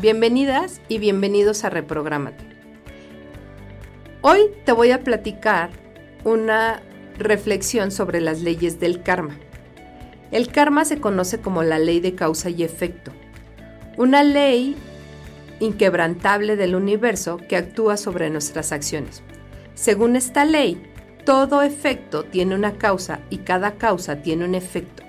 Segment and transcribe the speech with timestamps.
[0.00, 2.42] Bienvenidas y bienvenidos a Reprográmate.
[4.22, 5.68] Hoy te voy a platicar
[6.24, 6.80] una
[7.18, 9.36] reflexión sobre las leyes del karma.
[10.30, 13.12] El karma se conoce como la ley de causa y efecto,
[13.98, 14.74] una ley
[15.58, 19.22] inquebrantable del universo que actúa sobre nuestras acciones.
[19.74, 20.80] Según esta ley,
[21.26, 25.02] todo efecto tiene una causa y cada causa tiene un efecto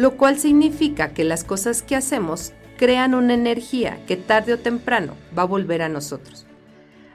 [0.00, 5.12] lo cual significa que las cosas que hacemos crean una energía que tarde o temprano
[5.36, 6.46] va a volver a nosotros.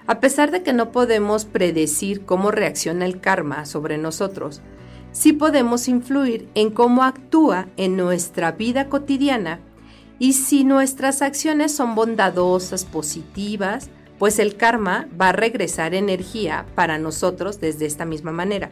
[0.06, 4.62] A pesar de que no podemos predecir cómo reacciona el karma sobre nosotros,
[5.12, 9.60] sí podemos influir en cómo actúa en nuestra vida cotidiana
[10.20, 13.90] y si nuestras acciones son bondadosas, positivas,
[14.20, 18.70] pues el karma va a regresar energía para nosotros desde esta misma manera.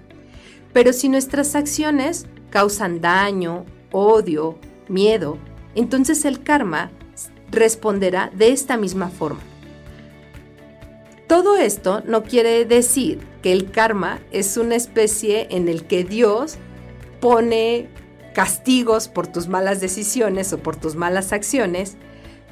[0.73, 5.39] Pero si nuestras acciones causan daño odio, miedo,
[5.75, 6.91] entonces el karma
[7.51, 9.41] responderá de esta misma forma.
[11.27, 16.57] Todo esto no quiere decir que el karma es una especie en el que Dios
[17.19, 17.89] pone
[18.33, 21.97] castigos por tus malas decisiones o por tus malas acciones,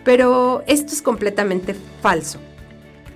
[0.03, 2.39] pero esto es completamente falso.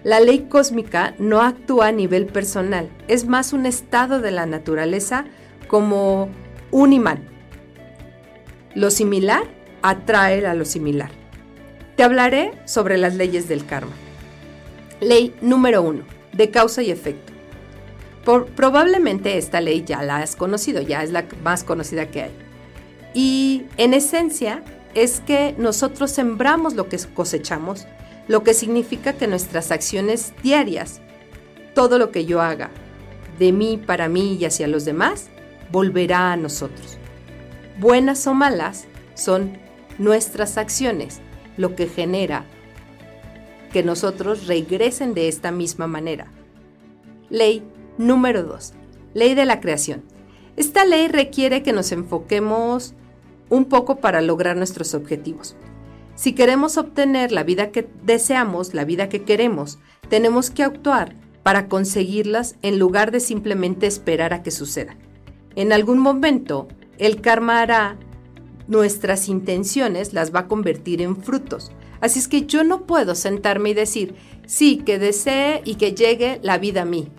[0.04, 5.26] La ley cósmica no actúa a nivel personal, es más un estado de la naturaleza
[5.68, 6.30] como
[6.70, 7.24] un imán.
[8.76, 9.44] Lo similar
[9.90, 11.12] atrae a lo similar.
[11.96, 13.94] Te hablaré sobre las leyes del karma.
[15.00, 17.34] Ley número uno, de causa y efecto.
[18.56, 22.32] probablemente esta ley ya la has conocido, ya es la más conocida que hay.
[23.14, 27.86] Y en esencia es que nosotros sembramos lo que cosechamos,
[28.28, 31.02] lo que significa que nuestras acciones diarias,
[31.74, 32.72] todo lo que yo haga,
[33.38, 35.30] de mí, para mí y hacia los demás,
[35.72, 36.98] volverá a nosotros
[37.78, 39.58] buenas o malas, son
[39.98, 41.22] nuestras acciones
[41.58, 42.46] lo que genera
[43.72, 46.28] que nosotros regresen de esta misma manera.
[47.30, 47.64] Ley
[47.98, 48.74] número 2.
[49.14, 50.04] Ley de la creación.
[50.56, 52.94] Esta ley requiere que nos enfoquemos
[53.50, 55.56] un poco para lograr nuestros objetivos.
[56.16, 59.80] Si queremos obtener la vida que deseamos, la vida que queremos,
[60.10, 61.14] tenemos que actuar
[61.44, 64.96] para conseguirlas en lugar de simplemente esperar a que suceda.
[65.56, 66.68] En algún momento
[66.98, 67.98] el karma hará
[68.68, 71.72] nuestras intenciones, las va a convertir en frutos.
[72.02, 74.16] Así es que yo no puedo sentarme y decir,
[74.46, 77.10] sí, que desee y que llegue la vida a mí.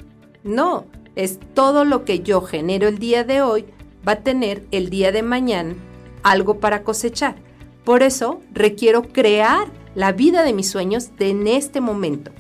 [0.45, 3.65] No, es todo lo que yo genero el día de hoy
[4.07, 5.75] va a tener el día de mañana
[6.23, 7.37] algo para cosechar.
[7.84, 12.33] Por eso requiero crear la vida de mis sueños en este momento.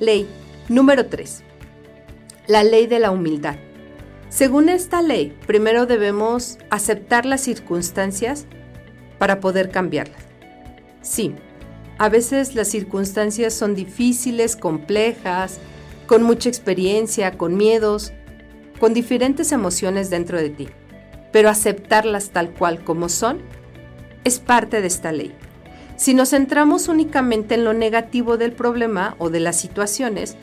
[0.00, 0.26] Ley
[0.68, 1.42] número 3.
[2.48, 3.56] La ley de la humildad.
[4.32, 8.46] Según esta ley, primero debemos aceptar las circunstancias
[9.18, 10.24] para poder cambiarlas.
[11.02, 11.34] Sí,
[11.98, 15.60] a veces las circunstancias son difíciles, complejas,
[16.06, 18.14] con mucha experiencia, con miedos,
[18.80, 20.68] con diferentes emociones dentro de ti,
[21.30, 23.42] pero aceptarlas tal cual como son
[24.24, 25.34] es parte de esta ley.
[25.96, 30.38] Si nos centramos únicamente en lo negativo del problema o de las situaciones,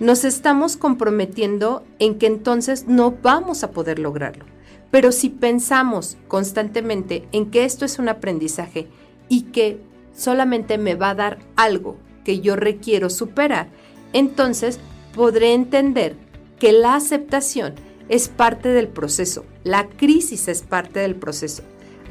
[0.00, 4.44] nos estamos comprometiendo en que entonces no vamos a poder lograrlo.
[4.90, 8.88] Pero si pensamos constantemente en que esto es un aprendizaje
[9.28, 9.80] y que
[10.14, 13.68] solamente me va a dar algo que yo requiero superar,
[14.12, 14.78] entonces
[15.14, 16.16] podré entender
[16.58, 17.74] que la aceptación
[18.08, 21.62] es parte del proceso, la crisis es parte del proceso.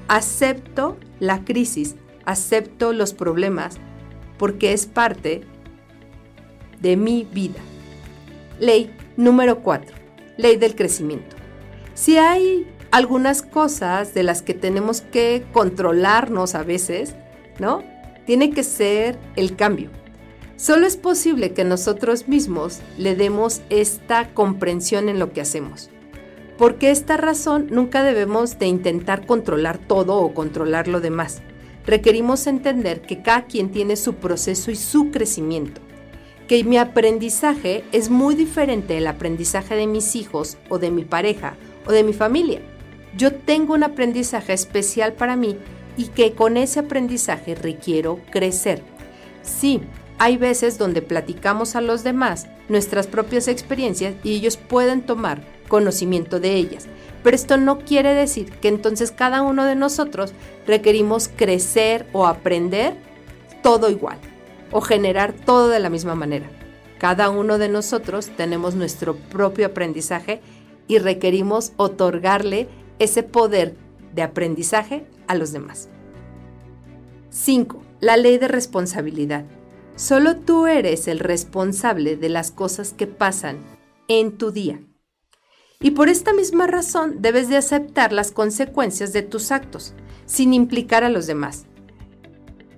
[0.07, 1.95] Acepto la crisis,
[2.25, 3.77] acepto los problemas,
[4.37, 5.41] porque es parte
[6.81, 7.61] de mi vida.
[8.59, 9.93] Ley número 4.
[10.37, 11.35] Ley del crecimiento.
[11.93, 17.15] Si hay algunas cosas de las que tenemos que controlarnos a veces,
[17.59, 17.83] ¿no?
[18.25, 19.89] Tiene que ser el cambio.
[20.55, 25.89] Solo es posible que nosotros mismos le demos esta comprensión en lo que hacemos.
[26.57, 31.41] Porque esta razón nunca debemos de intentar controlar todo o controlar lo demás.
[31.85, 35.84] Requerimos entender que cada quien tiene su proceso y su crecimiento
[36.47, 41.55] que mi aprendizaje es muy diferente del aprendizaje de mis hijos o de mi pareja
[41.87, 42.61] o de mi familia.
[43.17, 45.57] Yo tengo un aprendizaje especial para mí
[45.97, 48.83] y que con ese aprendizaje requiero crecer.
[49.41, 49.81] Sí,
[50.17, 56.39] hay veces donde platicamos a los demás nuestras propias experiencias y ellos pueden tomar conocimiento
[56.39, 56.87] de ellas.
[57.23, 60.33] Pero esto no quiere decir que entonces cada uno de nosotros
[60.67, 62.93] requerimos crecer o aprender
[63.63, 64.19] todo igual
[64.71, 66.49] o generar todo de la misma manera.
[66.99, 70.41] Cada uno de nosotros tenemos nuestro propio aprendizaje
[70.87, 72.67] y requerimos otorgarle
[72.99, 73.75] ese poder
[74.13, 75.89] de aprendizaje a los demás.
[77.29, 77.81] 5.
[77.99, 79.45] La ley de responsabilidad.
[79.95, 83.57] Solo tú eres el responsable de las cosas que pasan
[84.07, 84.81] en tu día.
[85.81, 89.93] Y por esta misma razón debes de aceptar las consecuencias de tus actos,
[90.25, 91.65] sin implicar a los demás.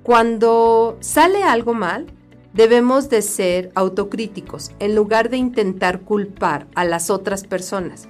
[0.07, 2.05] Cuando sale algo mal,
[2.53, 8.07] debemos de ser autocríticos en lugar de intentar culpar a las otras personas.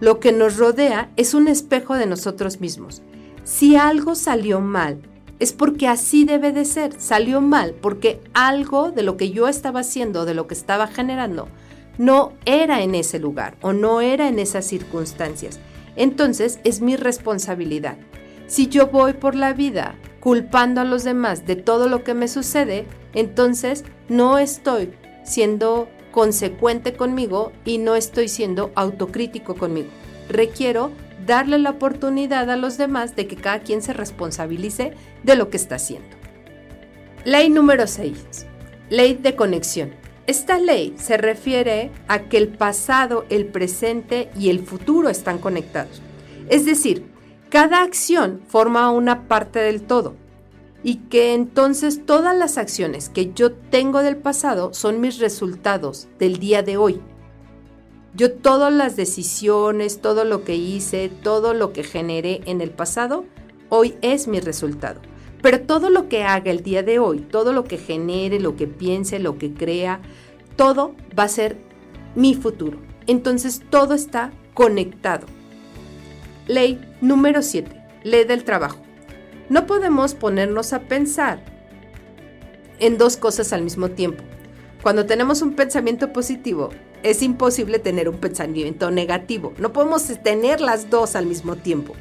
[0.00, 3.02] Lo que nos rodea es un espejo de nosotros mismos.
[3.44, 5.02] Si algo salió mal,
[5.38, 6.98] es porque así debe de ser.
[6.98, 11.48] Salió mal porque algo de lo que yo estaba haciendo, de lo que estaba generando,
[11.98, 15.60] no era en ese lugar o no era en esas circunstancias.
[15.96, 17.98] Entonces es mi responsabilidad.
[18.46, 22.26] Si yo voy por la vida culpando a los demás de todo lo que me
[22.26, 22.84] sucede,
[23.14, 24.90] entonces no estoy
[25.22, 29.86] siendo consecuente conmigo y no estoy siendo autocrítico conmigo.
[30.28, 30.90] Requiero
[31.24, 35.58] darle la oportunidad a los demás de que cada quien se responsabilice de lo que
[35.58, 36.16] está haciendo.
[37.24, 38.46] Ley número 6.
[38.90, 39.92] Ley de conexión.
[40.26, 46.02] Esta ley se refiere a que el pasado, el presente y el futuro están conectados.
[46.48, 47.15] Es decir,
[47.56, 50.14] cada acción forma una parte del todo
[50.82, 56.36] y que entonces todas las acciones que yo tengo del pasado son mis resultados del
[56.36, 57.00] día de hoy.
[58.14, 63.24] Yo todas las decisiones, todo lo que hice, todo lo que generé en el pasado,
[63.70, 65.00] hoy es mi resultado.
[65.40, 68.66] Pero todo lo que haga el día de hoy, todo lo que genere, lo que
[68.66, 70.02] piense, lo que crea,
[70.56, 71.56] todo va a ser
[72.14, 72.76] mi futuro.
[73.06, 75.26] Entonces todo está conectado.
[76.46, 77.70] Ley número 7.
[78.04, 78.78] Ley del trabajo.
[79.48, 81.40] No podemos ponernos a pensar
[82.78, 84.22] en dos cosas al mismo tiempo.
[84.80, 86.70] Cuando tenemos un pensamiento positivo,
[87.02, 89.54] es imposible tener un pensamiento negativo.
[89.58, 91.94] No podemos tener las dos al mismo tiempo.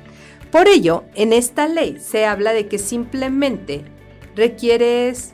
[0.52, 3.84] Por ello, en esta ley se habla de que simplemente
[4.36, 5.34] requieres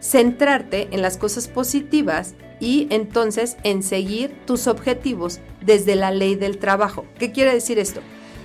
[0.00, 6.58] centrarte en las cosas positivas y entonces en seguir tus objetivos desde la ley del
[6.58, 7.06] trabajo.
[7.20, 8.00] ¿Qué quiere decir esto?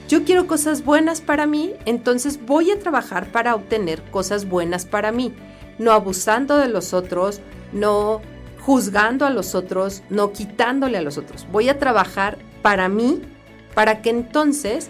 [0.07, 5.11] Yo quiero cosas buenas para mí, entonces voy a trabajar para obtener cosas buenas para
[5.11, 5.33] mí,
[5.79, 7.39] no abusando de los otros,
[7.71, 8.21] no
[8.59, 11.47] juzgando a los otros, no quitándole a los otros.
[11.51, 13.21] Voy a trabajar para mí,
[13.73, 14.89] para que entonces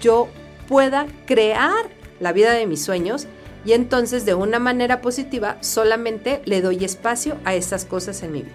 [0.00, 0.28] yo
[0.68, 1.88] pueda crear
[2.20, 3.26] la vida de mis sueños
[3.64, 8.42] y entonces de una manera positiva solamente le doy espacio a esas cosas en mi
[8.42, 8.54] vida.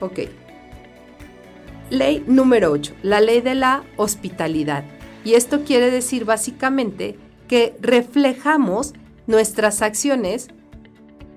[0.00, 0.20] Ok.
[1.90, 4.84] Ley número 8, la ley de la hospitalidad.
[5.24, 7.18] Y esto quiere decir básicamente
[7.48, 8.92] que reflejamos
[9.26, 10.48] nuestras acciones,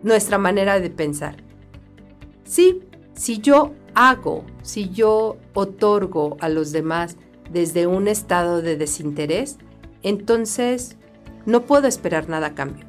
[0.04, 1.38] nuestra manera de pensar.
[2.44, 2.81] Sí,
[3.13, 7.18] si yo hago, si yo otorgo a los demás
[7.51, 9.57] desde un estado de desinterés,
[10.04, 10.98] entonces
[11.45, 12.86] no puedo esperar nada a cambio.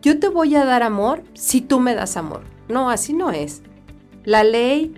[0.00, 2.42] Yo te voy a dar amor si tú me das amor.
[2.68, 3.62] No, así no es.
[4.24, 4.94] La ley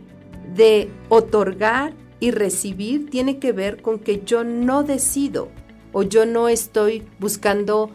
[0.54, 5.48] de otorgar y recibir tiene que ver con que yo no decido
[5.92, 7.90] o yo no estoy buscando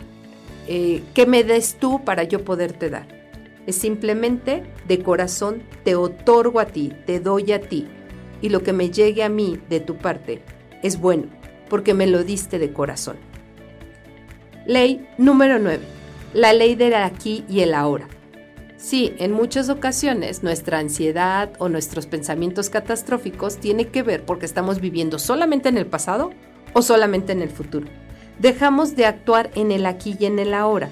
[0.68, 3.08] eh, que me des tú para yo poderte dar.
[3.68, 7.88] Es simplemente de corazón te otorgo a ti, te doy a ti.
[8.42, 10.42] Y lo que me llegue a mí de tu parte
[10.84, 11.28] es bueno,
[11.70, 13.16] porque me lo diste de corazón.
[14.66, 15.80] Ley número 9.
[16.34, 18.10] La ley del aquí y el ahora.
[18.78, 24.80] Sí, en muchas ocasiones nuestra ansiedad o nuestros pensamientos catastróficos tiene que ver porque estamos
[24.80, 26.30] viviendo solamente en el pasado
[26.74, 27.88] o solamente en el futuro.
[28.38, 30.90] Dejamos de actuar en el aquí y en el ahora.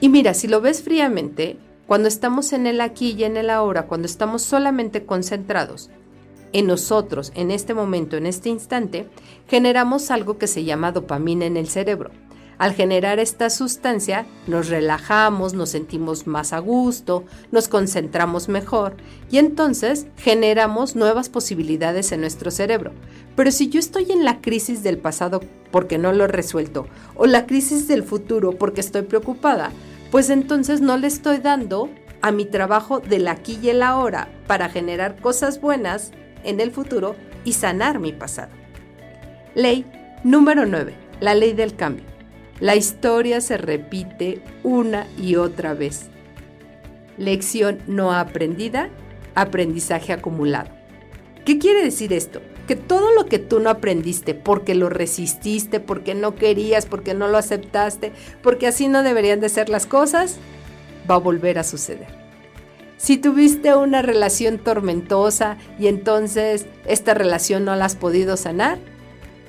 [0.00, 3.86] Y mira, si lo ves fríamente, cuando estamos en el aquí y en el ahora,
[3.86, 5.90] cuando estamos solamente concentrados
[6.54, 9.08] en nosotros, en este momento, en este instante,
[9.46, 12.12] generamos algo que se llama dopamina en el cerebro.
[12.58, 18.96] Al generar esta sustancia, nos relajamos, nos sentimos más a gusto, nos concentramos mejor
[19.30, 22.92] y entonces generamos nuevas posibilidades en nuestro cerebro.
[23.36, 27.26] Pero si yo estoy en la crisis del pasado porque no lo he resuelto o
[27.26, 29.72] la crisis del futuro porque estoy preocupada,
[30.10, 31.90] pues entonces no le estoy dando
[32.22, 36.12] a mi trabajo del aquí y el ahora para generar cosas buenas
[36.44, 38.52] en el futuro y sanar mi pasado.
[39.54, 39.84] Ley
[40.22, 40.94] número 9.
[41.20, 42.13] La ley del cambio.
[42.60, 46.06] La historia se repite una y otra vez.
[47.18, 48.90] Lección no aprendida,
[49.34, 50.70] aprendizaje acumulado.
[51.44, 52.40] ¿Qué quiere decir esto?
[52.68, 57.28] Que todo lo que tú no aprendiste porque lo resististe, porque no querías, porque no
[57.28, 60.36] lo aceptaste, porque así no deberían de ser las cosas,
[61.10, 62.24] va a volver a suceder.
[62.96, 68.78] Si tuviste una relación tormentosa y entonces esta relación no la has podido sanar,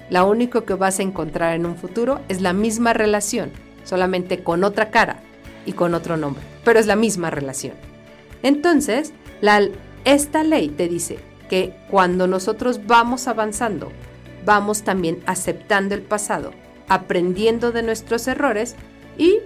[0.10, 3.52] lo único que vas a encontrar en un futuro es la misma relación,
[3.84, 5.20] solamente con otra cara
[5.66, 7.74] y con otro nombre, pero es la misma relación.
[8.44, 9.14] Entonces,
[10.04, 11.18] esta ley te dice
[11.50, 13.92] que cuando nosotros vamos avanzando,
[14.46, 16.52] vamos también aceptando el pasado,
[16.88, 18.76] aprendiendo de nuestros errores
[19.18, 19.40] y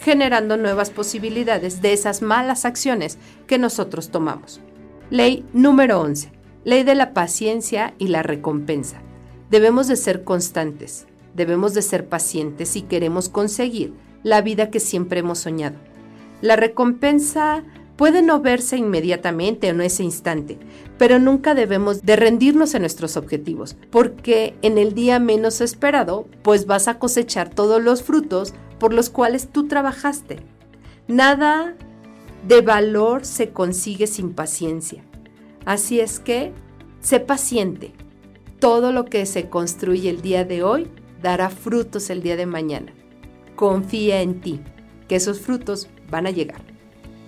[0.00, 4.60] generando nuevas posibilidades de esas malas acciones que nosotros tomamos.
[5.10, 6.30] Ley número 11.
[6.64, 9.02] Ley de la paciencia y la recompensa.
[9.50, 15.20] Debemos de ser constantes, debemos de ser pacientes si queremos conseguir la vida que siempre
[15.20, 15.76] hemos soñado.
[16.42, 17.64] La recompensa
[17.96, 20.58] puede no verse inmediatamente o en ese instante,
[20.98, 26.66] pero nunca debemos de rendirnos en nuestros objetivos, porque en el día menos esperado, pues
[26.66, 30.38] vas a cosechar todos los frutos por los cuales tú trabajaste.
[31.08, 31.74] Nada
[32.46, 35.02] de valor se consigue sin paciencia.
[35.64, 36.52] Así es que,
[37.00, 37.94] sé paciente,
[38.58, 40.88] todo lo que se construye el día de hoy
[41.22, 42.92] dará frutos el día de mañana.
[43.56, 44.60] Confía en ti,
[45.08, 46.62] que esos frutos van a llegar.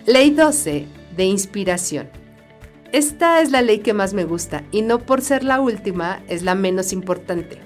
[0.06, 2.08] Ley 12 de inspiración.
[2.92, 6.42] Esta es la ley que más me gusta y no por ser la última es
[6.42, 7.58] la menos importante.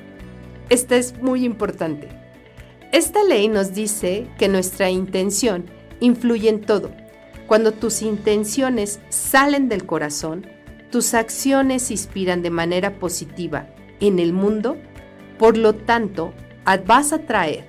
[0.69, 2.09] Esta es muy importante.
[2.93, 5.65] Esta ley nos dice que nuestra intención
[6.01, 6.91] influye en todo.
[7.47, 10.47] Cuando tus intenciones salen del corazón,
[10.95, 13.67] tus acciones inspiran de manera positiva
[13.99, 14.77] en el mundo,
[15.41, 16.33] por lo tanto,
[16.87, 17.67] vas a traer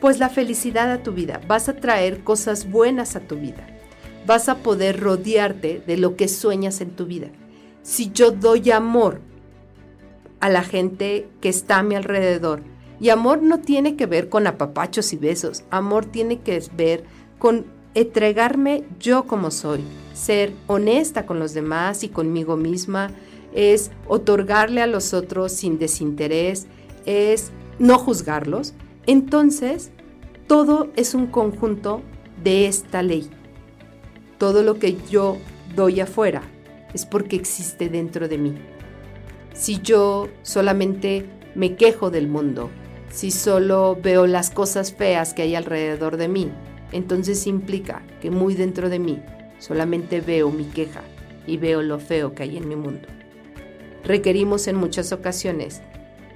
[0.00, 3.66] pues la felicidad a tu vida, vas a traer cosas buenas a tu vida,
[4.26, 7.28] vas a poder rodearte de lo que sueñas en tu vida.
[7.82, 9.20] Si yo doy amor
[10.40, 12.62] a la gente que está a mi alrededor,
[12.98, 17.04] y amor no tiene que ver con apapachos y besos, amor tiene que ver
[17.38, 19.80] con entregarme yo como soy,
[20.12, 23.10] ser honesta con los demás y conmigo misma,
[23.52, 26.66] es otorgarle a los otros sin desinterés,
[27.06, 28.74] es no juzgarlos.
[29.06, 29.90] Entonces,
[30.46, 32.02] todo es un conjunto
[32.42, 33.28] de esta ley.
[34.38, 35.36] Todo lo que yo
[35.74, 36.42] doy afuera
[36.94, 38.54] es porque existe dentro de mí.
[39.52, 42.70] Si yo solamente me quejo del mundo,
[43.10, 46.50] si solo veo las cosas feas que hay alrededor de mí,
[46.92, 49.22] entonces implica que muy dentro de mí
[49.58, 51.02] solamente veo mi queja
[51.46, 53.08] y veo lo feo que hay en mi mundo.
[54.04, 55.82] Requerimos en muchas ocasiones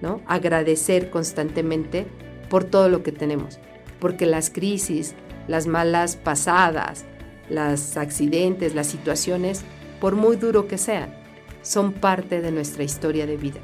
[0.01, 0.21] ¿no?
[0.27, 2.07] agradecer constantemente
[2.49, 3.59] por todo lo que tenemos,
[4.01, 5.15] porque las crisis,
[5.49, 7.05] las malas pasadas,
[7.49, 9.63] los accidentes, las situaciones,
[10.01, 11.15] por muy duro que sean,
[11.63, 13.61] son parte de nuestra historia de vida,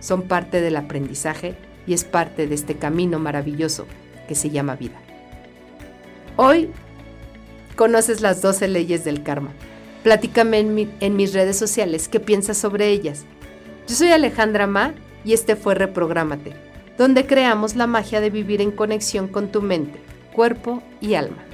[0.00, 1.56] son parte del aprendizaje
[1.86, 3.86] y es parte de este camino maravilloso
[4.26, 5.00] que se llama vida.
[6.40, 6.70] Hoy
[7.74, 9.50] conoces las 12 leyes del karma.
[10.04, 10.60] Platícame
[11.00, 13.24] en, mis redes sociales qué piensas sobre ellas.
[13.88, 16.52] Yo soy Alejandra Ma y este fue Reprográmate,
[16.96, 19.98] donde creamos la magia de vivir en conexión con tu mente,
[20.32, 21.44] cuerpo y alma.